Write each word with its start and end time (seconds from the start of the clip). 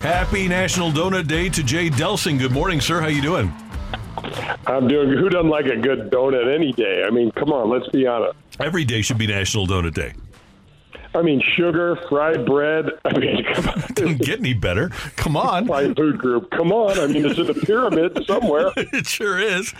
Happy 0.00 0.46
National 0.46 0.92
Donut 0.92 1.26
Day 1.26 1.48
to 1.48 1.60
Jay 1.64 1.90
Delsing. 1.90 2.38
Good 2.38 2.52
morning, 2.52 2.80
sir. 2.80 3.00
How 3.00 3.08
you 3.08 3.20
doing? 3.20 3.52
I'm 4.68 4.86
doing. 4.86 5.08
Who 5.08 5.28
doesn't 5.28 5.50
like 5.50 5.66
a 5.66 5.76
good 5.76 6.08
donut 6.12 6.54
any 6.54 6.70
day? 6.70 7.02
I 7.04 7.10
mean, 7.10 7.32
come 7.32 7.50
on, 7.52 7.68
let's 7.68 7.88
be 7.88 8.06
honest. 8.06 8.38
Every 8.60 8.84
day 8.84 9.02
should 9.02 9.18
be 9.18 9.26
National 9.26 9.66
Donut 9.66 9.94
Day. 9.94 10.12
I 11.18 11.22
mean, 11.22 11.42
sugar, 11.56 11.96
fried 12.08 12.46
bread. 12.46 12.90
I 13.04 13.18
mean, 13.18 13.44
come 13.52 13.66
on. 13.68 13.80
Doesn't 13.94 14.20
get 14.20 14.38
any 14.38 14.54
better. 14.54 14.90
Come 15.16 15.36
on. 15.36 15.66
Fine 15.66 15.96
food 15.96 16.16
group. 16.18 16.48
Come 16.52 16.70
on. 16.70 16.96
I 16.98 17.08
mean, 17.08 17.24
it's 17.26 17.38
in 17.38 17.50
a 17.50 17.54
pyramid 17.54 18.24
somewhere. 18.26 18.70
it 18.76 19.06
sure 19.06 19.36
is. 19.38 19.74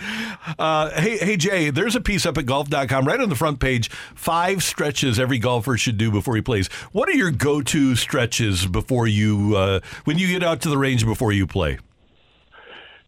Uh, 0.57 0.89
hey, 0.99 1.17
hey, 1.17 1.37
Jay, 1.37 1.69
there's 1.69 1.95
a 1.95 2.01
piece 2.01 2.25
up 2.25 2.37
at 2.37 2.45
golf.com 2.45 3.05
right 3.05 3.19
on 3.21 3.29
the 3.29 3.35
front 3.35 3.59
page. 3.61 3.89
Five 4.15 4.63
stretches 4.63 5.17
every 5.17 5.39
golfer 5.39 5.77
should 5.77 5.97
do 5.97 6.11
before 6.11 6.35
he 6.35 6.41
plays. 6.41 6.67
What 6.91 7.07
are 7.07 7.13
your 7.13 7.31
go 7.31 7.61
to 7.61 7.95
stretches 7.95 8.67
before 8.67 9.07
you, 9.07 9.55
uh, 9.55 9.79
when 10.03 10.17
you 10.17 10.27
get 10.27 10.43
out 10.43 10.59
to 10.61 10.69
the 10.69 10.77
range 10.77 11.05
before 11.05 11.31
you 11.31 11.47
play? 11.47 11.77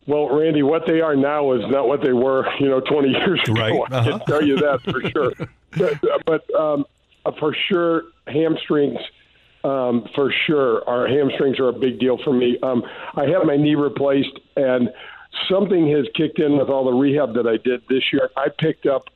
Well, 0.08 0.30
Randy, 0.36 0.63
what 0.63 0.86
they 0.88 1.02
are 1.02 1.16
now 1.16 1.52
is 1.53 1.61
not 1.69 1.88
what 1.88 2.02
they 2.02 2.13
were, 2.13 2.47
you 2.59 2.69
know, 2.69 2.80
20 2.80 3.09
years 3.09 3.39
ago. 3.44 3.53
Right. 3.53 3.73
I 3.91 3.95
Uh-huh. 3.97 4.09
can 4.17 4.19
tell 4.25 4.44
you 4.45 4.56
that 4.58 4.81
for 4.84 5.02
sure. 5.09 5.34
but 5.78 6.25
but 6.25 6.56
um, 6.56 6.86
uh, 7.25 7.31
for 7.39 7.55
sure, 7.67 8.03
hamstrings, 8.27 9.00
um, 9.64 10.08
for 10.16 10.33
sure, 10.47 10.88
our 10.89 11.08
hamstrings 11.08 11.59
are 11.59 11.69
a 11.69 11.73
big 11.73 12.00
deal 12.00 12.17
for 12.23 12.33
me. 12.33 12.58
Um, 12.63 12.83
I 13.16 13.25
had 13.25 13.45
my 13.45 13.58
knee 13.58 13.75
replaced, 13.75 14.39
and 14.55 14.89
something 15.50 15.89
has 15.91 16.05
kicked 16.16 16.39
in 16.39 16.58
with 16.58 16.69
all 16.69 16.86
the 16.86 16.94
rehab 16.94 17.36
that 17.36 17.47
I 17.47 17.58
did 17.58 17.81
this 17.89 18.03
year. 18.11 18.30
I 18.36 18.47
picked 18.50 18.86
up 18.86 19.09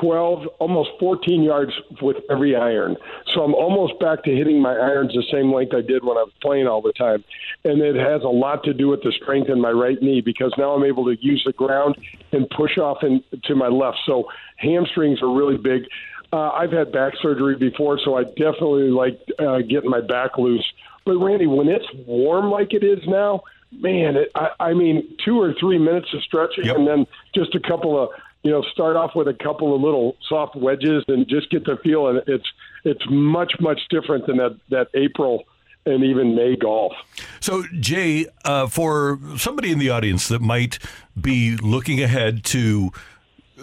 12, 0.00 0.46
almost 0.58 0.90
14 0.98 1.42
yards 1.42 1.72
with 2.02 2.16
every 2.30 2.54
iron. 2.54 2.96
So 3.34 3.42
I'm 3.42 3.54
almost 3.54 3.98
back 4.00 4.24
to 4.24 4.30
hitting 4.30 4.60
my 4.60 4.72
irons 4.72 5.12
the 5.14 5.24
same 5.32 5.52
length 5.52 5.74
I 5.74 5.80
did 5.80 6.04
when 6.04 6.16
I 6.16 6.22
was 6.22 6.32
playing 6.42 6.66
all 6.66 6.82
the 6.82 6.92
time. 6.92 7.24
And 7.64 7.80
it 7.80 7.96
has 7.96 8.22
a 8.22 8.28
lot 8.28 8.62
to 8.64 8.74
do 8.74 8.88
with 8.88 9.02
the 9.02 9.12
strength 9.12 9.48
in 9.48 9.60
my 9.60 9.70
right 9.70 10.00
knee 10.02 10.20
because 10.20 10.52
now 10.58 10.72
I'm 10.72 10.84
able 10.84 11.04
to 11.06 11.16
use 11.20 11.42
the 11.46 11.52
ground 11.52 11.96
and 12.32 12.48
push 12.50 12.78
off 12.78 12.98
in, 13.02 13.22
to 13.44 13.54
my 13.54 13.68
left. 13.68 13.98
So 14.06 14.24
hamstrings 14.56 15.22
are 15.22 15.32
really 15.32 15.56
big. 15.56 15.84
Uh, 16.32 16.50
I've 16.50 16.72
had 16.72 16.92
back 16.92 17.14
surgery 17.22 17.56
before, 17.56 17.98
so 18.04 18.16
I 18.16 18.24
definitely 18.24 18.90
like 18.90 19.18
uh, 19.38 19.58
getting 19.58 19.90
my 19.90 20.00
back 20.00 20.38
loose. 20.38 20.64
But 21.04 21.18
Randy, 21.18 21.46
when 21.46 21.68
it's 21.68 21.86
warm 22.06 22.50
like 22.50 22.72
it 22.72 22.82
is 22.82 22.98
now, 23.06 23.42
man, 23.72 24.16
it, 24.16 24.30
I, 24.34 24.50
I 24.58 24.72
mean, 24.74 25.16
two 25.24 25.40
or 25.40 25.54
three 25.58 25.78
minutes 25.78 26.12
of 26.12 26.22
stretching, 26.22 26.64
Yep. 26.66 26.76
and 26.76 26.86
then 26.86 27.06
just 27.34 27.54
a 27.54 27.60
couple 27.60 28.02
of 28.02 28.10
you 28.42 28.52
know, 28.52 28.62
start 28.72 28.94
off 28.94 29.16
with 29.16 29.26
a 29.26 29.34
couple 29.34 29.74
of 29.74 29.82
little 29.82 30.16
soft 30.28 30.54
wedges 30.54 31.02
and 31.08 31.26
just 31.26 31.50
get 31.50 31.64
the 31.64 31.76
feel. 31.82 32.06
And 32.06 32.22
it's 32.28 32.46
it's 32.84 33.02
much 33.10 33.54
much 33.58 33.80
different 33.90 34.26
than 34.28 34.36
that 34.36 34.56
that 34.70 34.88
April 34.94 35.42
and 35.84 36.04
even 36.04 36.36
May 36.36 36.54
golf. 36.54 36.92
So, 37.40 37.64
Jay, 37.80 38.26
uh, 38.44 38.68
for 38.68 39.18
somebody 39.36 39.72
in 39.72 39.80
the 39.80 39.90
audience 39.90 40.28
that 40.28 40.40
might 40.40 40.78
be 41.20 41.56
looking 41.56 42.00
ahead 42.00 42.44
to 42.44 42.92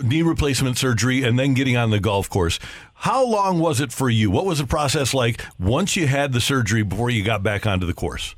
knee 0.01 0.21
replacement 0.21 0.77
surgery 0.77 1.23
and 1.23 1.37
then 1.37 1.53
getting 1.53 1.77
on 1.77 1.89
the 1.89 1.99
golf 1.99 2.29
course, 2.29 2.59
how 2.93 3.25
long 3.25 3.59
was 3.59 3.79
it 3.79 3.91
for 3.91 4.09
you? 4.09 4.31
What 4.31 4.45
was 4.45 4.59
the 4.59 4.67
process 4.67 5.13
like 5.13 5.43
once 5.59 5.95
you 5.95 6.07
had 6.07 6.33
the 6.33 6.41
surgery 6.41 6.83
before 6.83 7.09
you 7.09 7.23
got 7.23 7.43
back 7.43 7.67
onto 7.67 7.85
the 7.85 7.93
course? 7.93 8.35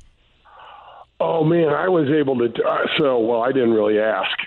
Oh 1.18 1.44
man, 1.44 1.68
I 1.68 1.88
was 1.88 2.08
able 2.10 2.36
to. 2.38 2.62
Uh, 2.62 2.86
so 2.98 3.18
well, 3.20 3.40
I 3.40 3.52
didn't 3.52 3.72
really 3.72 3.98
ask, 3.98 4.38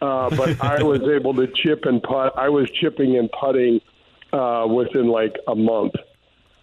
uh, 0.00 0.30
but 0.30 0.60
I 0.64 0.82
was 0.82 1.02
able 1.02 1.34
to 1.34 1.48
chip 1.62 1.86
and 1.86 2.02
putt. 2.02 2.34
I 2.36 2.48
was 2.48 2.70
chipping 2.80 3.16
and 3.16 3.28
putting 3.32 3.80
uh, 4.32 4.66
within 4.68 5.08
like 5.08 5.34
a 5.48 5.54
month. 5.54 5.94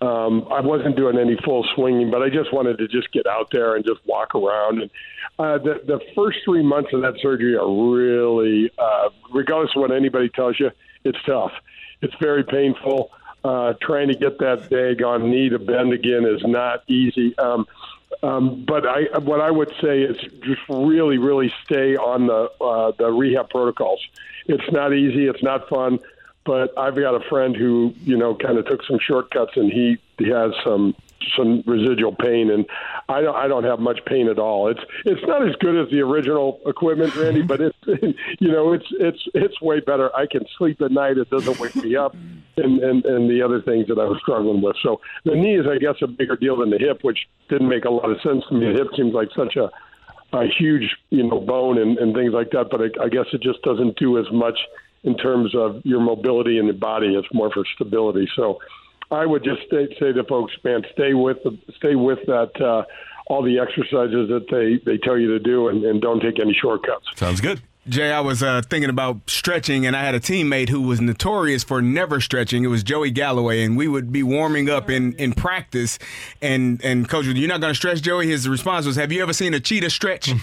Um, 0.01 0.47
I 0.51 0.62
wasn't 0.62 0.95
doing 0.95 1.19
any 1.19 1.35
full 1.45 1.63
swinging, 1.75 2.09
but 2.09 2.23
I 2.23 2.29
just 2.29 2.51
wanted 2.51 2.79
to 2.79 2.88
just 2.88 3.12
get 3.12 3.28
out 3.28 3.51
there 3.51 3.75
and 3.75 3.85
just 3.85 4.00
walk 4.06 4.34
around. 4.34 4.81
And 4.81 4.91
uh, 5.38 5.57
the 5.59 5.81
the 5.85 6.00
first 6.16 6.39
three 6.44 6.63
months 6.63 6.91
of 6.94 7.01
that 7.01 7.19
surgery 7.22 7.56
are 7.56 7.69
really, 7.69 8.72
uh, 8.79 9.09
regardless 9.31 9.75
of 9.75 9.81
what 9.81 9.91
anybody 9.91 10.29
tells 10.29 10.59
you, 10.59 10.72
it's 11.03 11.22
tough. 11.25 11.51
It's 12.01 12.16
very 12.19 12.44
painful. 12.44 13.11
Uh, 13.44 13.73
trying 13.81 14.07
to 14.07 14.16
get 14.16 14.38
that 14.40 14.69
daggone 14.69 15.29
knee 15.29 15.50
to 15.50 15.59
bend 15.59 15.94
again 15.94 16.25
is 16.25 16.41
not 16.45 16.84
easy. 16.88 17.38
Um, 17.40 17.67
um, 18.23 18.66
but 18.67 18.85
I, 18.85 19.17
what 19.19 19.41
I 19.41 19.50
would 19.50 19.73
say 19.81 20.01
is 20.01 20.17
just 20.44 20.61
really, 20.69 21.17
really 21.17 21.51
stay 21.63 21.95
on 21.95 22.28
the 22.28 22.51
uh, 22.63 22.91
the 22.97 23.11
rehab 23.11 23.50
protocols. 23.50 24.00
It's 24.47 24.72
not 24.72 24.94
easy. 24.94 25.28
It's 25.28 25.44
not 25.44 25.69
fun. 25.69 26.00
But 26.44 26.78
I've 26.78 26.96
got 26.96 27.13
a 27.13 27.29
friend 27.29 27.56
who, 27.56 27.94
you 28.03 28.18
know, 28.18 28.35
kind 28.35 28.57
of 28.57 28.66
took 28.66 28.84
some 28.84 28.97
shortcuts, 29.00 29.52
and 29.56 29.72
he, 29.72 29.97
he 30.18 30.29
has 30.29 30.52
some 30.63 30.96
some 31.38 31.63
residual 31.66 32.16
pain, 32.16 32.50
and 32.50 32.66
I 33.09 33.22
don't 33.22 33.35
I 33.35 33.47
don't 33.47 33.63
have 33.63 33.79
much 33.79 34.03
pain 34.06 34.28
at 34.28 34.40
all. 34.40 34.68
It's 34.68 34.81
it's 35.06 35.22
not 35.25 35.47
as 35.47 35.56
good 35.57 35.75
as 35.75 35.91
the 35.91 36.02
original 36.02 36.59
equipment, 36.66 37.16
Randy, 37.16 37.41
but 37.41 37.62
it's 37.62 37.78
you 37.85 38.52
know 38.52 38.74
it's 38.74 38.88
it's 38.91 39.22
it's 39.34 39.62
way 39.62 39.79
better. 39.79 40.16
I 40.16 40.25
can 40.25 40.46
sleep 40.57 40.81
at 40.81 40.91
night; 40.91 41.18
it 41.18 41.29
doesn't 41.29 41.59
wake 41.59 41.75
me 41.75 41.96
up, 41.96 42.16
and 42.58 42.79
and 42.79 43.06
and 43.06 43.29
the 43.29 43.41
other 43.41 43.62
things 43.62 43.88
that 43.88 44.00
I 44.00 44.06
was 44.06 44.19
struggling 44.22 44.62
with. 44.62 44.75
So 44.81 45.02
the 45.25 45.35
knee 45.35 45.58
is, 45.58 45.68
I 45.68 45.78
guess, 45.78 45.96
a 46.02 46.08
bigger 46.08 46.35
deal 46.35 46.58
than 46.58 46.69
the 46.69 46.79
hip, 46.79 47.03
which 47.03 47.28
didn't 47.50 47.69
make 47.69 47.85
a 47.85 47.91
lot 47.91 48.09
of 48.09 48.19
sense 48.22 48.44
to 48.50 48.56
me. 48.56 48.72
The 48.72 48.79
hip 48.79 48.88
seems 48.96 49.13
like 49.13 49.29
such 49.35 49.56
a 49.56 49.69
a 50.34 50.47
huge 50.47 50.96
you 51.09 51.23
know 51.23 51.40
bone 51.40 51.78
and, 51.78 51.97
and 51.97 52.16
things 52.16 52.34
like 52.34 52.52
that, 52.52 52.69
but 52.69 52.81
I, 52.81 53.03
I 53.06 53.09
guess 53.09 53.25
it 53.34 53.41
just 53.41 53.62
doesn't 53.63 53.97
do 53.97 54.18
as 54.18 54.31
much 54.31 54.58
in 55.03 55.17
terms 55.17 55.56
of 55.56 55.81
your 55.84 56.00
mobility 56.00 56.57
in 56.57 56.67
the 56.67 56.73
body. 56.73 57.16
It's 57.16 57.28
more 57.34 57.51
for 57.51 57.63
stability. 57.75 58.29
So 58.35 58.59
I 59.09 59.25
would 59.25 59.44
just 59.44 59.62
stay, 59.67 59.88
say 60.00 60.13
to 60.13 60.23
folks, 60.23 60.53
man, 60.63 60.84
stay 60.94 61.13
with 61.13 61.38
the, 61.44 61.57
stay 61.75 61.95
with 61.95 62.19
that 62.28 62.51
uh, 62.62 62.84
all 63.28 63.44
the 63.44 63.59
exercises 63.59 64.29
that 64.29 64.45
they 64.51 64.81
they 64.85 64.97
tell 64.97 65.17
you 65.17 65.28
to 65.29 65.40
do, 65.40 65.67
and, 65.69 65.84
and 65.84 66.01
don't 66.01 66.19
take 66.19 66.40
any 66.40 66.53
shortcuts. 66.53 67.07
Sounds 67.16 67.41
good. 67.41 67.61
Jay, 67.89 68.11
I 68.11 68.19
was 68.19 68.43
uh, 68.43 68.61
thinking 68.69 68.91
about 68.91 69.27
stretching, 69.27 69.87
and 69.87 69.95
I 69.95 70.03
had 70.03 70.13
a 70.13 70.19
teammate 70.19 70.69
who 70.69 70.81
was 70.81 71.01
notorious 71.01 71.63
for 71.63 71.81
never 71.81 72.21
stretching. 72.21 72.63
It 72.63 72.67
was 72.67 72.83
Joey 72.83 73.09
Galloway, 73.09 73.63
and 73.63 73.75
we 73.75 73.87
would 73.87 74.11
be 74.11 74.21
warming 74.21 74.69
up 74.69 74.89
in, 74.89 75.13
in 75.13 75.33
practice. 75.33 75.97
And 76.43 76.79
and 76.83 77.09
coach, 77.09 77.25
would, 77.25 77.39
you're 77.39 77.47
not 77.47 77.59
going 77.59 77.71
to 77.71 77.75
stretch, 77.75 78.03
Joey. 78.03 78.27
His 78.27 78.47
response 78.47 78.85
was, 78.85 78.97
"Have 78.97 79.11
you 79.11 79.23
ever 79.23 79.33
seen 79.33 79.55
a 79.55 79.59
cheetah 79.59 79.89
stretch?" 79.89 80.31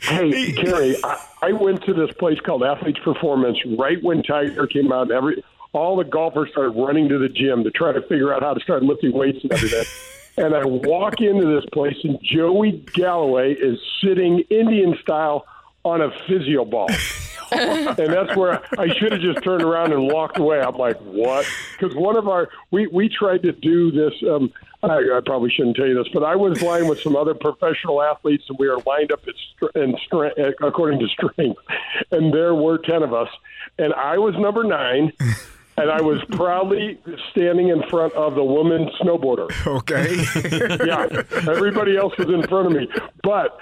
Hey, 0.00 0.52
Kerry, 0.52 0.96
I, 1.04 1.26
I 1.42 1.52
went 1.52 1.82
to 1.84 1.92
this 1.92 2.10
place 2.18 2.38
called 2.40 2.62
Athletes 2.62 3.00
Performance 3.04 3.58
right 3.76 4.02
when 4.02 4.22
Tiger 4.22 4.66
came 4.66 4.92
out. 4.92 5.02
And 5.02 5.10
every 5.10 5.44
all 5.72 5.96
the 5.96 6.04
golfers 6.04 6.50
started 6.50 6.70
running 6.70 7.08
to 7.08 7.18
the 7.18 7.28
gym 7.28 7.64
to 7.64 7.70
try 7.70 7.92
to 7.92 8.00
figure 8.02 8.32
out 8.32 8.42
how 8.42 8.54
to 8.54 8.60
start 8.60 8.82
lifting 8.82 9.12
weights 9.12 9.38
and 9.42 9.52
everything. 9.52 9.84
and 10.38 10.54
I 10.54 10.64
walk 10.64 11.20
into 11.20 11.46
this 11.46 11.68
place, 11.72 11.96
and 12.04 12.18
Joey 12.22 12.84
Galloway 12.94 13.54
is 13.54 13.78
sitting 14.02 14.40
Indian 14.50 14.96
style 15.02 15.46
on 15.84 16.00
a 16.00 16.10
physio 16.26 16.64
ball. 16.64 16.88
and 17.52 17.96
that's 17.96 18.36
where 18.36 18.62
I 18.78 18.88
should 18.94 19.12
have 19.12 19.20
just 19.20 19.42
turned 19.42 19.62
around 19.62 19.92
and 19.92 20.06
walked 20.12 20.38
away. 20.38 20.60
I'm 20.60 20.76
like, 20.76 20.98
what? 20.98 21.46
Because 21.72 21.96
one 21.96 22.16
of 22.16 22.28
our 22.28 22.50
we 22.70 22.86
we 22.88 23.08
tried 23.08 23.42
to 23.44 23.52
do 23.52 23.90
this. 23.90 24.12
Um, 24.28 24.52
I, 24.82 24.98
I 25.16 25.20
probably 25.24 25.50
shouldn't 25.50 25.76
tell 25.76 25.86
you 25.86 25.94
this, 25.94 26.12
but 26.12 26.22
I 26.22 26.36
was 26.36 26.62
lined 26.62 26.88
with 26.88 27.00
some 27.00 27.16
other 27.16 27.34
professional 27.34 28.00
athletes, 28.00 28.44
and 28.48 28.58
we 28.60 28.68
were 28.68 28.78
lined 28.86 29.10
up 29.10 29.22
at 29.26 29.34
strength 30.06 30.38
according 30.62 31.00
to 31.00 31.08
strength. 31.08 31.58
And 32.12 32.32
there 32.32 32.54
were 32.54 32.78
ten 32.78 33.02
of 33.02 33.12
us, 33.12 33.28
and 33.78 33.94
I 33.94 34.18
was 34.18 34.34
number 34.36 34.62
nine. 34.64 35.12
And 35.80 35.90
I 35.90 36.00
was 36.00 36.22
proudly 36.32 36.98
standing 37.30 37.68
in 37.68 37.82
front 37.88 38.12
of 38.14 38.34
the 38.34 38.44
woman 38.44 38.88
snowboarder. 39.00 39.48
okay. 39.66 40.16
Yeah, 40.86 41.22
everybody 41.50 41.96
else 41.96 42.16
was 42.18 42.28
in 42.28 42.42
front 42.48 42.66
of 42.68 42.72
me, 42.72 42.88
but 43.22 43.58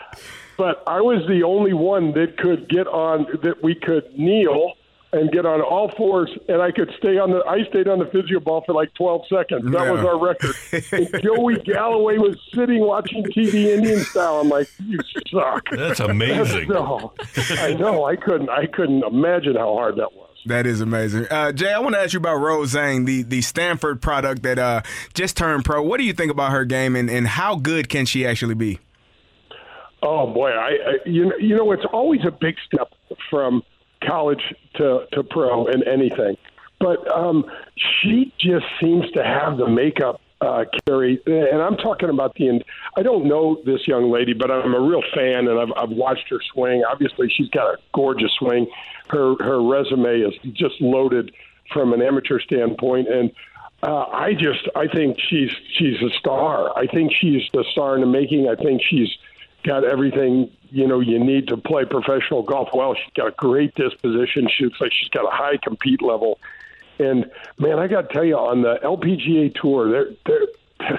but 0.56 0.82
I 0.86 1.00
was 1.00 1.26
the 1.28 1.42
only 1.42 1.72
one 1.72 2.12
that 2.12 2.36
could 2.38 2.68
get 2.68 2.86
on 2.86 3.26
that 3.42 3.62
we 3.62 3.74
could 3.74 4.04
kneel 4.18 4.72
and 5.12 5.30
get 5.30 5.46
on 5.46 5.60
all 5.62 5.90
fours, 5.96 6.30
and 6.48 6.60
I 6.60 6.70
could 6.72 6.90
stay 6.98 7.16
on 7.18 7.30
the. 7.30 7.42
I 7.46 7.64
stayed 7.70 7.88
on 7.88 7.98
the 8.00 8.06
physio 8.06 8.40
ball 8.40 8.62
for 8.66 8.72
like 8.74 8.92
12 8.94 9.22
seconds. 9.28 9.70
That 9.72 9.84
Yeah. 9.84 9.90
was 9.92 10.00
our 10.04 10.18
record. 10.18 10.54
and 10.92 11.22
Joey 11.22 11.56
Galloway 11.56 12.18
was 12.18 12.36
sitting 12.54 12.80
watching 12.80 13.22
TV 13.24 13.74
Indian 13.76 14.00
style. 14.00 14.40
I'm 14.40 14.48
like, 14.48 14.68
you 14.84 14.98
suck. 15.30 15.64
That's 15.70 16.00
amazing. 16.00 16.68
No, 16.76 17.12
I 17.50 17.72
know. 17.74 18.04
I 18.04 18.16
couldn't. 18.16 18.50
I 18.50 18.66
couldn't 18.66 19.04
imagine 19.04 19.54
how 19.56 19.74
hard 19.74 19.96
that 19.96 20.12
was. 20.12 20.35
That 20.46 20.66
is 20.66 20.80
amazing. 20.80 21.26
Uh, 21.28 21.50
Jay, 21.52 21.72
I 21.72 21.78
want 21.80 21.94
to 21.96 22.00
ask 22.00 22.12
you 22.12 22.20
about 22.20 22.36
Rose 22.36 22.72
Zhang, 22.72 23.04
the, 23.04 23.22
the 23.22 23.42
Stanford 23.42 24.00
product 24.00 24.42
that 24.44 24.58
uh, 24.58 24.82
just 25.12 25.36
turned 25.36 25.64
pro. 25.64 25.82
What 25.82 25.98
do 25.98 26.04
you 26.04 26.12
think 26.12 26.30
about 26.30 26.52
her 26.52 26.64
game, 26.64 26.94
and, 26.94 27.10
and 27.10 27.26
how 27.26 27.56
good 27.56 27.88
can 27.88 28.06
she 28.06 28.24
actually 28.24 28.54
be? 28.54 28.78
Oh 30.02 30.32
boy, 30.32 30.50
I, 30.50 30.68
I 30.68 30.92
you 31.04 31.24
know, 31.24 31.36
you 31.40 31.56
know 31.56 31.72
it's 31.72 31.84
always 31.92 32.20
a 32.24 32.30
big 32.30 32.54
step 32.64 32.92
from 33.28 33.62
college 34.06 34.42
to 34.76 35.06
to 35.12 35.24
pro 35.24 35.66
in 35.66 35.82
anything, 35.88 36.36
but 36.78 37.10
um, 37.12 37.44
she 37.76 38.32
just 38.38 38.66
seems 38.80 39.10
to 39.12 39.24
have 39.24 39.56
the 39.58 39.68
makeup. 39.68 40.20
Uh, 40.40 40.64
Carrie, 40.84 41.18
and 41.26 41.62
I'm 41.62 41.76
talking 41.76 42.10
about 42.10 42.34
the. 42.34 42.60
I 42.96 43.02
don't 43.02 43.26
know 43.26 43.62
this 43.64 43.88
young 43.88 44.10
lady, 44.10 44.34
but 44.34 44.50
I'm 44.50 44.74
a 44.74 44.80
real 44.80 45.02
fan, 45.14 45.48
and 45.48 45.58
I've, 45.58 45.72
I've 45.76 45.96
watched 45.96 46.28
her 46.28 46.40
swing. 46.52 46.84
Obviously, 46.84 47.30
she's 47.34 47.48
got 47.48 47.74
a 47.74 47.78
gorgeous 47.94 48.32
swing. 48.38 48.66
Her 49.08 49.34
her 49.42 49.62
resume 49.62 50.20
is 50.20 50.34
just 50.52 50.78
loaded 50.80 51.32
from 51.72 51.94
an 51.94 52.02
amateur 52.02 52.38
standpoint, 52.38 53.08
and 53.08 53.32
uh, 53.82 54.04
I 54.12 54.34
just 54.34 54.68
I 54.74 54.88
think 54.88 55.18
she's 55.18 55.50
she's 55.78 56.02
a 56.02 56.10
star. 56.18 56.76
I 56.76 56.86
think 56.86 57.12
she's 57.14 57.42
the 57.54 57.64
star 57.72 57.94
in 57.94 58.02
the 58.02 58.06
making. 58.06 58.48
I 58.48 58.56
think 58.56 58.82
she's 58.82 59.08
got 59.64 59.84
everything 59.84 60.50
you 60.70 60.86
know 60.86 61.00
you 61.00 61.18
need 61.18 61.48
to 61.48 61.56
play 61.56 61.84
professional 61.84 62.42
golf 62.42 62.68
well. 62.74 62.94
She's 62.94 63.12
got 63.14 63.28
a 63.28 63.32
great 63.32 63.74
disposition. 63.74 64.48
She 64.54 64.64
looks 64.64 64.80
like 64.80 64.92
she's 64.92 65.08
got 65.08 65.24
a 65.24 65.34
high 65.34 65.56
compete 65.62 66.02
level. 66.02 66.38
And 66.98 67.30
man, 67.58 67.78
I 67.78 67.86
got 67.86 68.08
to 68.08 68.14
tell 68.14 68.24
you, 68.24 68.36
on 68.36 68.62
the 68.62 68.78
LPGA 68.82 69.54
tour, 69.60 69.90
they're, 69.90 70.10
they're, 70.26 70.98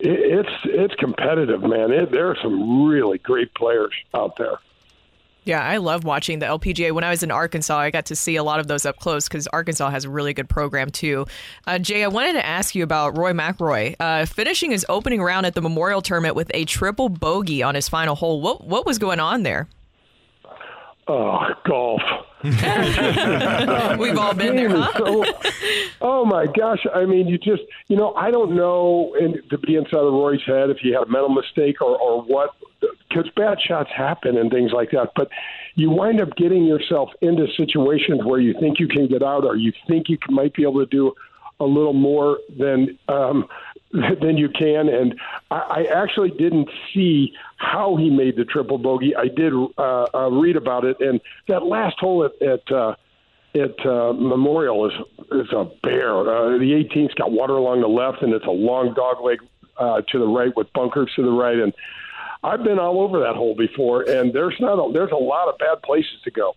it's 0.00 0.50
it's 0.64 0.94
competitive, 0.94 1.62
man. 1.62 1.90
It, 1.90 2.10
there 2.10 2.30
are 2.30 2.36
some 2.42 2.86
really 2.86 3.18
great 3.18 3.52
players 3.54 3.92
out 4.14 4.36
there. 4.36 4.58
Yeah, 5.48 5.64
I 5.64 5.78
love 5.78 6.04
watching 6.04 6.40
the 6.40 6.46
LPGA. 6.46 6.92
When 6.92 7.04
I 7.04 7.10
was 7.10 7.22
in 7.22 7.30
Arkansas, 7.30 7.78
I 7.78 7.90
got 7.90 8.04
to 8.06 8.16
see 8.16 8.36
a 8.36 8.42
lot 8.42 8.60
of 8.60 8.66
those 8.66 8.84
up 8.84 8.98
close 8.98 9.28
because 9.28 9.46
Arkansas 9.46 9.88
has 9.88 10.04
a 10.04 10.10
really 10.10 10.34
good 10.34 10.46
program 10.46 10.90
too. 10.90 11.24
Uh, 11.66 11.78
Jay, 11.78 12.04
I 12.04 12.08
wanted 12.08 12.34
to 12.34 12.44
ask 12.44 12.74
you 12.74 12.84
about 12.84 13.16
Rory 13.16 13.32
McIlroy 13.32 13.96
uh, 13.98 14.26
finishing 14.26 14.72
his 14.72 14.84
opening 14.90 15.22
round 15.22 15.46
at 15.46 15.54
the 15.54 15.62
Memorial 15.62 16.02
Tournament 16.02 16.34
with 16.34 16.50
a 16.52 16.66
triple 16.66 17.08
bogey 17.08 17.62
on 17.62 17.74
his 17.74 17.88
final 17.88 18.14
hole. 18.14 18.42
What 18.42 18.66
what 18.66 18.84
was 18.84 18.98
going 18.98 19.20
on 19.20 19.42
there? 19.42 19.68
Oh, 21.08 21.38
golf. 21.66 22.02
We've 22.42 24.16
all 24.18 24.34
been 24.34 24.56
there, 24.56 24.68
huh? 24.70 24.92
so- 24.96 25.24
oh 26.00 26.24
my 26.24 26.46
gosh! 26.46 26.86
I 26.94 27.04
mean, 27.04 27.26
you 27.26 27.38
just 27.38 27.62
you 27.88 27.96
know 27.96 28.14
I 28.14 28.30
don't 28.30 28.54
know 28.54 29.14
and 29.18 29.38
to 29.50 29.58
be 29.58 29.74
inside 29.76 29.98
of 30.00 30.12
Rory's 30.12 30.42
head 30.46 30.70
if 30.70 30.78
he 30.78 30.92
had 30.92 31.02
a 31.04 31.06
mental 31.10 31.30
mistake 31.30 31.80
or 31.80 31.98
or 31.98 32.22
what 32.22 32.50
because 33.08 33.28
bad 33.34 33.58
shots 33.60 33.90
happen 33.96 34.36
and 34.36 34.50
things 34.50 34.70
like 34.72 34.90
that. 34.92 35.12
But 35.16 35.30
you 35.74 35.90
wind 35.90 36.20
up 36.20 36.36
getting 36.36 36.64
yourself 36.64 37.10
into 37.22 37.46
situations 37.56 38.20
where 38.24 38.38
you 38.40 38.54
think 38.60 38.78
you 38.78 38.86
can 38.86 39.08
get 39.08 39.22
out 39.22 39.44
or 39.44 39.56
you 39.56 39.72
think 39.88 40.08
you 40.08 40.18
might 40.28 40.54
be 40.54 40.62
able 40.62 40.78
to 40.84 40.86
do 40.90 41.12
a 41.60 41.64
little 41.64 41.92
more 41.92 42.38
than 42.56 42.96
um, 43.08 43.48
than 44.20 44.36
you 44.36 44.48
can. 44.48 44.88
And 44.88 45.18
I, 45.50 45.56
I 45.56 46.02
actually 46.02 46.30
didn't 46.30 46.68
see 46.94 47.32
how 47.56 47.96
he 47.96 48.10
made 48.10 48.36
the 48.36 48.44
triple 48.44 48.78
bogey. 48.78 49.14
I 49.16 49.28
did 49.28 49.52
uh, 49.78 50.06
uh, 50.14 50.30
read 50.30 50.56
about 50.56 50.84
it, 50.84 51.00
and 51.00 51.20
that 51.48 51.64
last 51.64 51.98
hole 51.98 52.24
at. 52.24 52.40
at 52.42 52.72
uh, 52.72 52.94
at 53.54 53.86
uh, 53.86 54.12
Memorial 54.12 54.86
is 54.86 54.92
is 55.32 55.50
a 55.52 55.64
bear. 55.82 56.20
Uh, 56.20 56.58
the 56.58 56.84
18th's 56.90 57.14
got 57.14 57.32
water 57.32 57.54
along 57.54 57.80
the 57.80 57.88
left, 57.88 58.22
and 58.22 58.34
it's 58.34 58.44
a 58.44 58.50
long 58.50 58.92
dog 58.92 59.22
leg 59.24 59.38
uh, 59.78 60.02
to 60.12 60.18
the 60.18 60.26
right 60.26 60.54
with 60.54 60.70
bunkers 60.74 61.10
to 61.16 61.22
the 61.22 61.30
right. 61.30 61.58
And 61.58 61.72
I've 62.44 62.62
been 62.62 62.78
all 62.78 63.00
over 63.00 63.18
that 63.20 63.36
hole 63.36 63.54
before, 63.56 64.02
and 64.02 64.34
there's 64.34 64.54
not 64.60 64.74
a, 64.74 64.92
there's 64.92 65.12
a 65.12 65.16
lot 65.16 65.48
of 65.48 65.56
bad 65.58 65.82
places 65.82 66.20
to 66.24 66.30
go. 66.30 66.54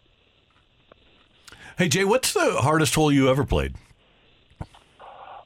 Hey 1.77 1.87
Jay, 1.87 2.03
what's 2.03 2.33
the 2.33 2.57
hardest 2.59 2.93
hole 2.93 3.11
you 3.11 3.29
ever 3.29 3.45
played? 3.45 3.73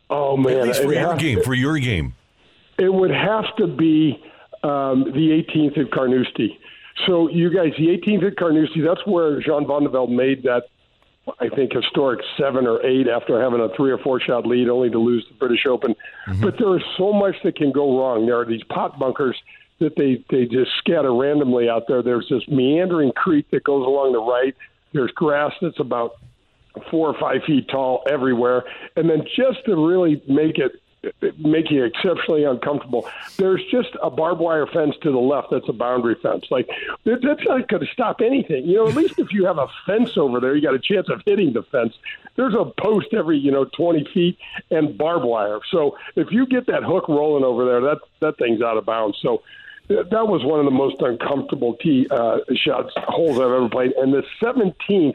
Oh 0.09 0.37
man, 0.37 0.57
At 0.57 0.67
least 0.67 0.83
for 0.83 0.93
your 0.93 1.15
game. 1.17 1.41
For 1.43 1.53
your 1.53 1.77
game. 1.79 2.13
It 2.77 2.93
would 2.93 3.11
have 3.11 3.45
to 3.57 3.67
be 3.67 4.21
um, 4.63 5.05
the 5.05 5.43
18th 5.47 5.77
at 5.77 5.91
Carnoustie. 5.91 6.59
So 7.05 7.29
you 7.29 7.49
guys, 7.49 7.71
the 7.77 7.87
18th 7.87 8.27
at 8.31 8.37
Carnoustie, 8.37 8.81
that's 8.81 9.05
where 9.05 9.41
Jean 9.41 9.67
Van 9.67 9.83
de 9.83 9.89
Velde 9.89 10.11
made 10.11 10.43
that, 10.43 10.63
I 11.39 11.49
think, 11.49 11.73
historic 11.73 12.19
seven 12.37 12.67
or 12.67 12.85
eight 12.85 13.07
after 13.07 13.41
having 13.41 13.59
a 13.59 13.69
three 13.75 13.91
or 13.91 13.97
four 13.97 14.19
shot 14.19 14.45
lead, 14.45 14.69
only 14.69 14.89
to 14.89 14.99
lose 14.99 15.25
the 15.29 15.35
British 15.35 15.65
Open. 15.65 15.95
But 16.41 16.57
there 16.57 16.75
is 16.77 16.83
so 16.97 17.11
much 17.13 17.35
that 17.43 17.55
can 17.55 17.71
go 17.71 17.99
wrong. 17.99 18.25
There 18.25 18.39
are 18.39 18.45
these 18.45 18.63
pot 18.63 18.97
bunkers 18.99 19.35
that 19.79 19.95
they 19.97 20.23
they 20.29 20.45
just 20.45 20.71
scatter 20.77 21.13
randomly 21.13 21.69
out 21.69 21.83
there. 21.87 22.01
There's 22.01 22.27
this 22.29 22.43
meandering 22.47 23.11
creek 23.11 23.49
that 23.51 23.63
goes 23.63 23.85
along 23.85 24.13
the 24.13 24.21
right. 24.21 24.55
There's 24.93 25.11
grass 25.11 25.51
that's 25.61 25.79
about 25.79 26.15
four 26.89 27.09
or 27.09 27.19
five 27.19 27.43
feet 27.45 27.67
tall 27.69 28.03
everywhere, 28.09 28.63
and 28.95 29.09
then 29.09 29.23
just 29.35 29.63
to 29.65 29.75
really 29.75 30.21
make 30.27 30.57
it 30.57 30.71
make 31.37 31.69
you 31.69 31.83
exceptionally 31.83 32.45
uncomfortable. 32.45 33.07
There's 33.37 33.63
just 33.69 33.89
a 34.01 34.09
barbed 34.09 34.41
wire 34.41 34.65
fence 34.65 34.95
to 35.03 35.11
the 35.11 35.19
left 35.19 35.49
that's 35.51 35.69
a 35.69 35.73
boundary 35.73 36.15
fence. 36.15 36.45
Like 36.49 36.67
that- 37.03 37.21
that's 37.21 37.43
not 37.45 37.67
going 37.67 37.85
to 37.85 37.91
stop 37.93 38.21
anything. 38.21 38.65
You 38.65 38.77
know, 38.77 38.87
at 38.87 38.95
least 38.95 39.19
if 39.19 39.31
you 39.31 39.45
have 39.45 39.59
a 39.59 39.67
fence 39.85 40.17
over 40.17 40.39
there, 40.39 40.55
you 40.55 40.63
got 40.63 40.73
a 40.73 40.79
chance 40.79 41.07
of 41.09 41.21
hitting 41.23 41.53
the 41.53 41.61
fence. 41.61 41.93
There's 42.37 42.55
a 42.55 42.65
post 42.81 43.13
every 43.13 43.37
you 43.37 43.51
know 43.51 43.65
20 43.65 44.03
feet 44.15 44.37
and 44.71 44.97
barbed 44.97 45.25
wire. 45.25 45.59
So 45.71 45.95
if 46.15 46.31
you 46.31 46.47
get 46.47 46.65
that 46.67 46.83
hook 46.83 47.07
rolling 47.07 47.43
over 47.43 47.65
there, 47.65 47.81
that 47.81 47.99
that 48.21 48.37
thing's 48.39 48.63
out 48.63 48.77
of 48.77 48.85
bounds. 48.87 49.19
So 49.21 49.43
that 49.89 50.09
that 50.09 50.27
was 50.27 50.43
one 50.43 50.57
of 50.59 50.65
the 50.65 50.71
most 50.71 50.99
uncomfortable 51.01 51.75
tee 51.75 52.07
uh, 52.09 52.39
shots 52.55 52.91
holes 52.97 53.37
I've 53.37 53.43
ever 53.43 53.69
played. 53.69 53.91
And 53.93 54.11
the 54.11 54.23
17th 54.41 55.13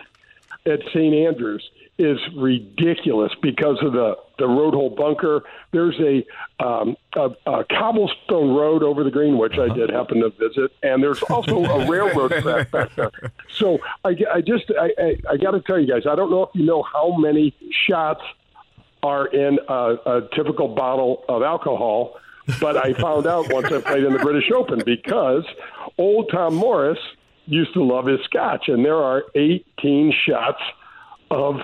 at 0.66 0.80
St. 0.92 1.14
Andrews 1.14 1.68
is 1.98 2.18
ridiculous 2.34 3.32
because 3.42 3.78
of 3.82 3.92
the 3.92 4.16
the 4.38 4.46
road 4.46 4.72
hole 4.72 4.90
bunker. 4.90 5.42
There's 5.72 5.98
a 6.00 6.24
um, 6.64 6.96
a, 7.14 7.30
a 7.46 7.64
cobblestone 7.64 8.54
road 8.54 8.82
over 8.82 9.04
the 9.04 9.10
green, 9.10 9.36
which 9.36 9.58
I 9.58 9.72
did 9.74 9.90
happen 9.90 10.20
to 10.20 10.30
visit, 10.30 10.72
and 10.82 11.02
there's 11.02 11.22
also 11.24 11.62
a 11.64 11.86
railroad 11.90 12.32
track 12.40 12.70
back 12.70 12.94
there. 12.96 13.10
So 13.54 13.78
I, 14.04 14.16
I 14.32 14.40
just 14.40 14.64
I, 14.78 14.92
I, 14.98 15.16
I 15.32 15.36
got 15.36 15.50
to 15.50 15.60
tell 15.60 15.78
you 15.78 15.86
guys, 15.86 16.02
I 16.10 16.14
don't 16.14 16.30
know 16.30 16.44
if 16.44 16.50
you 16.54 16.64
know 16.64 16.82
how 16.82 17.16
many 17.16 17.54
shots 17.86 18.22
are 19.02 19.26
in 19.26 19.58
a, 19.68 19.96
a 20.06 20.28
typical 20.34 20.68
bottle 20.68 21.24
of 21.28 21.42
alcohol. 21.42 22.18
But 22.60 22.76
I 22.76 22.94
found 22.94 23.26
out 23.26 23.52
once 23.52 23.70
I 23.70 23.80
played 23.80 24.02
in 24.02 24.12
the 24.12 24.18
British 24.18 24.50
Open 24.50 24.82
because 24.84 25.44
old 25.98 26.30
Tom 26.32 26.54
Morris 26.54 26.98
used 27.46 27.72
to 27.74 27.82
love 27.84 28.06
his 28.06 28.20
scotch, 28.24 28.68
and 28.68 28.84
there 28.84 28.96
are 28.96 29.24
18 29.34 30.12
shots 30.26 30.60
of 31.30 31.56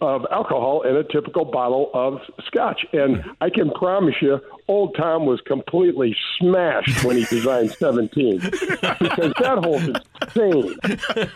of 0.00 0.26
alcohol 0.30 0.82
in 0.82 0.94
a 0.96 1.04
typical 1.04 1.46
bottle 1.46 1.88
of 1.94 2.18
scotch. 2.46 2.84
And 2.92 3.24
I 3.40 3.48
can 3.48 3.70
promise 3.70 4.16
you, 4.20 4.38
old 4.68 4.94
Tom 4.98 5.24
was 5.24 5.40
completely 5.46 6.14
smashed 6.38 7.04
when 7.04 7.16
he 7.16 7.24
designed 7.24 7.70
17 7.70 8.38
because 8.40 9.32
that 9.40 9.58
hole 9.62 9.76
is 9.76 9.96
insane. 10.20 10.76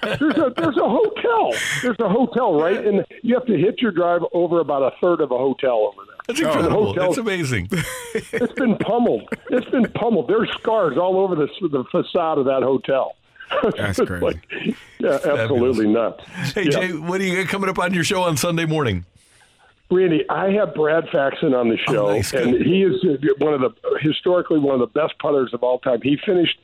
There's 0.03 0.37
a 0.37 0.53
there's 0.55 0.77
a 0.77 0.89
hotel. 0.89 1.53
There's 1.83 1.97
a 2.01 2.09
hotel 2.11 2.61
right, 2.61 2.85
and 2.85 3.07
you 3.23 3.35
have 3.37 3.47
to 3.47 3.57
hit 3.57 3.81
your 3.81 3.93
drive 3.93 4.23
over 4.35 4.61
about 4.61 4.83
a 4.83 4.91
third 5.01 5.23
of 5.23 5.31
a 5.31 5.39
hotel 5.39 5.91
over 5.95 6.03
there. 6.07 6.17
That's 6.27 6.41
incredible. 6.41 6.87
hotel- 6.89 7.07
That's 7.07 7.19
amazing. 7.19 7.69
It's 8.13 8.53
been 8.55 8.77
pummeled. 8.79 9.29
It's 9.51 9.71
been 9.71 9.91
pummeled. 9.93 10.29
There's 10.29 10.51
scars 10.61 10.99
all 10.99 11.19
over 11.21 11.35
the 11.37 11.47
the 11.69 11.85
facade 11.91 12.37
of 12.39 12.45
that 12.47 12.63
hotel. 12.65 13.15
That's 13.77 13.99
crazy. 14.07 14.25
like- 14.25 14.77
yeah, 14.99 15.19
absolutely 15.25 15.87
nuts. 15.89 16.25
Hey 16.55 16.65
Yeah. 16.65 16.71
Jay, 16.71 16.93
what 16.93 17.19
do 17.19 17.25
you 17.25 17.37
got 17.43 17.49
coming 17.51 17.69
up 17.71 17.79
on 17.79 17.95
your 17.95 18.05
show 18.05 18.23
on 18.23 18.37
Sunday 18.37 18.65
morning? 18.67 19.05
Randy, 19.91 20.29
I 20.29 20.51
have 20.53 20.75
Brad 20.75 21.09
Faxon 21.11 21.55
on 21.55 21.69
the 21.71 21.79
show, 21.89 22.09
Oh, 22.09 22.13
nice. 22.17 22.33
and 22.35 22.55
he 22.55 22.83
is 22.83 23.03
uh, 23.05 23.17
one 23.39 23.55
of 23.55 23.61
the 23.63 23.71
historically 24.01 24.59
one 24.59 24.75
of 24.75 24.81
the 24.81 25.01
best 25.01 25.19
putters 25.19 25.55
of 25.55 25.63
all 25.63 25.79
time. 25.79 26.01
He 26.03 26.19
finished 26.27 26.59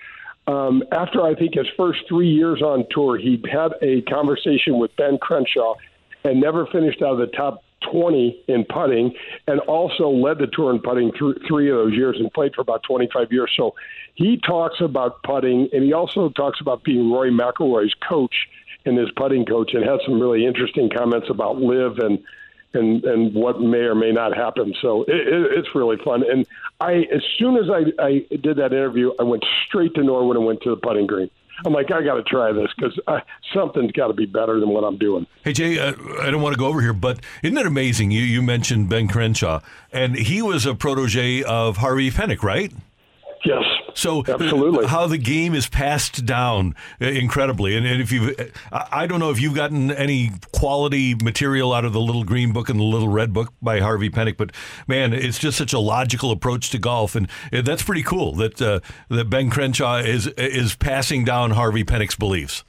um, 0.47 0.83
after 0.93 1.23
I 1.23 1.35
think 1.35 1.55
his 1.55 1.67
first 1.75 2.01
three 2.07 2.29
years 2.29 2.61
on 2.61 2.85
tour. 2.91 3.17
He 3.17 3.43
had 3.51 3.73
a 3.81 4.03
conversation 4.03 4.79
with 4.79 4.95
Ben 4.97 5.17
Crenshaw, 5.17 5.75
and 6.23 6.39
never 6.39 6.67
finished 6.67 7.01
out 7.01 7.13
of 7.13 7.19
the 7.19 7.29
top 7.29 7.64
twenty 7.91 8.43
in 8.49 8.65
putting, 8.65 9.15
and 9.47 9.61
also 9.61 10.09
led 10.09 10.39
the 10.39 10.47
tour 10.47 10.73
in 10.73 10.81
putting 10.81 11.13
through 11.13 11.35
three 11.47 11.71
of 11.71 11.77
those 11.77 11.93
years, 11.93 12.17
and 12.19 12.33
played 12.33 12.55
for 12.55 12.61
about 12.63 12.83
twenty 12.83 13.09
five 13.13 13.33
years. 13.33 13.53
So 13.57 13.75
he 14.15 14.39
talks 14.39 14.81
about 14.81 15.23
putting, 15.23 15.69
and 15.73 15.83
he 15.83 15.93
also 15.93 16.29
talks 16.31 16.61
about 16.61 16.85
being 16.85 17.11
Rory 17.11 17.31
McIlroy's 17.31 17.95
coach 18.09 18.35
and 18.85 18.99
his 18.99 19.11
putting 19.17 19.45
coach, 19.45 19.75
and 19.75 19.85
has 19.85 20.01
some 20.05 20.21
really 20.21 20.47
interesting 20.47 20.91
comments 20.91 21.29
about 21.31 21.61
LIV 21.61 21.99
and 21.99 22.19
and 22.75 23.05
and 23.05 23.35
what 23.35 23.61
may 23.61 23.79
or 23.79 23.95
may 23.95 24.13
not 24.13 24.37
happen. 24.37 24.75
So 24.83 25.03
it, 25.05 25.15
it, 25.15 25.59
it's 25.59 25.69
really 25.75 25.97
fun. 26.05 26.23
And 26.29 26.47
I, 26.81 27.07
as 27.13 27.23
soon 27.39 27.57
as 27.57 27.71
I, 27.71 28.03
I 28.03 28.27
did 28.37 28.57
that 28.57 28.73
interview, 28.73 29.13
I 29.19 29.23
went 29.23 29.45
straight 29.67 29.95
to 29.95 30.03
Norwood 30.03 30.37
and 30.37 30.45
went 30.45 30.61
to 30.63 30.71
the 30.71 30.77
putting 30.77 31.07
green. 31.07 31.31
I'm 31.65 31.73
like, 31.73 31.91
I 31.93 32.03
got 32.03 32.15
to 32.15 32.23
try 32.23 32.53
this 32.53 32.69
because 32.77 32.99
something's 33.55 33.93
got 33.93 34.09
to 34.09 34.15
be 34.15 34.27
better 34.27 34.61
than 34.61 34.71
what 34.71 34.85
I'm 34.85 34.99
doing. 34.99 35.27
Hey 35.45 35.53
Jay, 35.53 35.79
uh, 35.79 35.95
I 36.21 36.31
don't 36.31 36.43
want 36.43 36.55
to 36.55 36.59
go 36.59 36.67
over 36.67 36.81
here, 36.81 36.93
but 36.93 37.21
isn't 37.43 37.57
it 37.57 37.67
amazing? 37.67 38.11
You 38.11 38.23
you 38.23 38.43
mentioned 38.43 38.89
Ben 38.89 39.09
Crenshaw, 39.09 39.61
and 39.93 40.17
he 40.17 40.43
was 40.43 40.67
a 40.67 40.75
protege 40.75 41.43
of 41.43 41.79
Harvey 41.79 42.11
Penick, 42.11 42.43
right? 42.43 42.73
Yes. 43.45 43.63
So 43.95 44.25
absolutely, 44.27 44.87
how 44.87 45.07
the 45.07 45.19
game 45.19 45.55
is 45.55 45.69
passed 45.69 46.27
down 46.27 46.75
uh, 47.01 47.07
incredibly, 47.07 47.77
and, 47.77 47.87
and 47.87 48.01
if 48.01 48.13
you, 48.13 48.35
I 48.73 49.07
don't 49.07 49.21
know 49.21 49.31
if 49.31 49.41
you've 49.41 49.55
gotten 49.55 49.91
any 49.91 50.33
quality 50.53 51.15
material 51.15 51.73
out 51.73 51.85
of 51.85 51.93
the 51.93 52.01
Little 52.01 52.25
Green 52.25 52.53
Book 52.53 52.69
and 52.69 52.79
the 52.79 52.85
Little 52.85 53.09
Red 53.09 53.33
Book 53.33 53.53
by 53.63 53.81
Harvey 53.81 54.11
Penick, 54.11 54.37
but 54.37 54.53
man, 54.87 55.13
it's 55.13 55.39
just 55.39 55.57
such 55.57 55.73
a 55.73 55.79
logical 55.79 56.31
approach 56.31 56.71
to 56.71 56.79
golf, 56.79 57.15
and 57.15 57.29
uh, 57.53 57.63
that's 57.63 57.83
pretty 57.83 58.03
cool 58.03 58.35
that 58.35 58.61
uh, 58.61 58.81
that 59.09 59.31
Ben 59.31 59.51
Crenshaw 59.51 59.99
is 59.99 60.27
is 60.27 60.75
passing 60.75 61.25
down 61.25 61.53
Harvey 61.53 61.85
Penick's 61.85 62.17
beliefs. 62.17 62.65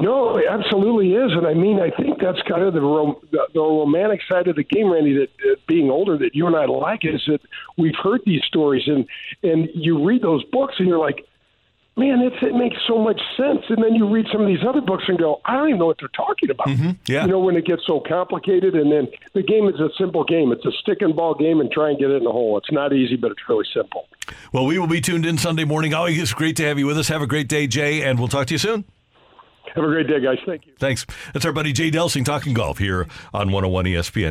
No, 0.00 0.36
it 0.36 0.46
absolutely 0.50 1.12
is, 1.12 1.32
and 1.32 1.46
I 1.46 1.54
mean, 1.54 1.78
I 1.80 1.90
think 1.90 2.20
that's 2.20 2.42
kind 2.48 2.62
of 2.62 2.74
the 2.74 2.80
rom- 2.80 3.16
the, 3.30 3.46
the 3.54 3.60
romantic 3.60 4.20
side 4.28 4.48
of 4.48 4.56
the 4.56 4.64
game, 4.64 4.90
Randy. 4.90 5.14
That 5.14 5.30
uh, 5.48 5.54
being 5.68 5.88
older, 5.88 6.18
that 6.18 6.34
you 6.34 6.48
and 6.48 6.56
I 6.56 6.64
like, 6.66 7.04
is 7.04 7.22
that 7.28 7.40
we've 7.78 7.94
heard 8.02 8.20
these 8.26 8.42
stories, 8.44 8.82
and 8.86 9.06
and 9.44 9.68
you 9.72 10.04
read 10.04 10.22
those 10.22 10.42
books, 10.50 10.74
and 10.78 10.88
you're 10.88 10.98
like, 10.98 11.24
man, 11.96 12.20
it's, 12.20 12.36
it 12.42 12.54
makes 12.54 12.76
so 12.88 12.98
much 12.98 13.20
sense. 13.36 13.62
And 13.68 13.82
then 13.82 13.94
you 13.94 14.08
read 14.08 14.26
some 14.32 14.40
of 14.40 14.48
these 14.48 14.64
other 14.68 14.80
books 14.80 15.04
and 15.06 15.16
go, 15.16 15.40
I 15.44 15.54
don't 15.54 15.68
even 15.68 15.78
know 15.78 15.86
what 15.86 15.98
they're 16.00 16.08
talking 16.08 16.50
about. 16.50 16.66
Mm-hmm. 16.66 16.90
Yeah. 17.06 17.24
You 17.24 17.30
know, 17.30 17.38
when 17.38 17.56
it 17.56 17.64
gets 17.64 17.82
so 17.86 18.00
complicated, 18.00 18.74
and 18.74 18.90
then 18.90 19.08
the 19.32 19.42
game 19.42 19.68
is 19.68 19.78
a 19.78 19.90
simple 19.96 20.24
game. 20.24 20.50
It's 20.50 20.66
a 20.66 20.72
stick 20.82 21.02
and 21.02 21.14
ball 21.14 21.34
game, 21.34 21.60
and 21.60 21.70
try 21.70 21.90
and 21.90 21.98
get 21.98 22.10
it 22.10 22.16
in 22.16 22.24
the 22.24 22.32
hole. 22.32 22.58
It's 22.58 22.72
not 22.72 22.92
easy, 22.92 23.16
but 23.16 23.30
it's 23.30 23.48
really 23.48 23.66
simple. 23.72 24.08
Well, 24.52 24.66
we 24.66 24.78
will 24.78 24.88
be 24.88 25.00
tuned 25.00 25.24
in 25.24 25.38
Sunday 25.38 25.64
morning. 25.64 25.94
Always 25.94 26.20
it's 26.20 26.32
great 26.32 26.56
to 26.56 26.64
have 26.64 26.78
you 26.78 26.86
with 26.86 26.98
us. 26.98 27.08
Have 27.08 27.22
a 27.22 27.28
great 27.28 27.48
day, 27.48 27.68
Jay, 27.68 28.02
and 28.02 28.18
we'll 28.18 28.28
talk 28.28 28.48
to 28.48 28.54
you 28.54 28.58
soon. 28.58 28.84
Have 29.74 29.84
a 29.84 29.88
great 29.88 30.06
day, 30.06 30.20
guys. 30.20 30.38
Thank 30.46 30.66
you. 30.66 30.72
Thanks. 30.78 31.04
That's 31.32 31.44
our 31.44 31.52
buddy 31.52 31.72
Jay 31.72 31.90
Delsing 31.90 32.24
talking 32.24 32.54
golf 32.54 32.78
here 32.78 33.08
on 33.32 33.50
101 33.50 33.86
ESPN. 33.86 34.22